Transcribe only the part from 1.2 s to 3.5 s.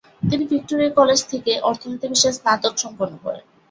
থেকে অর্থনীতি বিষয়ে স্নাতক সম্পন্ন করেন।